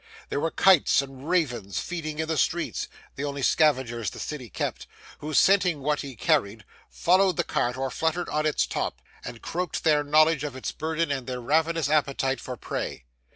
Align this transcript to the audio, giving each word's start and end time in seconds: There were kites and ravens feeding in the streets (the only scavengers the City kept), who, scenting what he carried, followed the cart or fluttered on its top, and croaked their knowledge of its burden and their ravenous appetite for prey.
There 0.29 0.39
were 0.39 0.49
kites 0.49 1.03
and 1.03 1.29
ravens 1.29 1.79
feeding 1.79 2.17
in 2.17 2.27
the 2.27 2.35
streets 2.35 2.87
(the 3.17 3.23
only 3.23 3.43
scavengers 3.43 4.09
the 4.09 4.17
City 4.17 4.49
kept), 4.49 4.87
who, 5.19 5.31
scenting 5.31 5.81
what 5.81 6.01
he 6.01 6.15
carried, 6.15 6.65
followed 6.89 7.37
the 7.37 7.43
cart 7.43 7.77
or 7.77 7.91
fluttered 7.91 8.27
on 8.29 8.47
its 8.47 8.65
top, 8.65 8.99
and 9.23 9.43
croaked 9.43 9.83
their 9.83 10.03
knowledge 10.03 10.43
of 10.43 10.55
its 10.55 10.71
burden 10.71 11.11
and 11.11 11.27
their 11.27 11.39
ravenous 11.39 11.87
appetite 11.87 12.41
for 12.41 12.57
prey. 12.57 13.05